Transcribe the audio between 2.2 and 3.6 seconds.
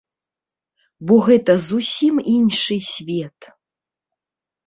іншы свет.